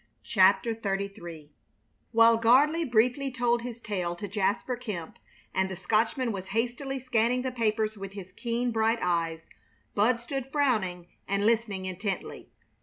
[0.23, 1.51] CHAPTER XXXIII
[2.11, 5.19] While Gardley briefly told his tale to Jasper Kemp,
[5.53, 9.47] and the Scotchman was hastily scanning the papers with his keen, bright eyes,
[9.93, 12.49] Bud stood frowning and listening intently.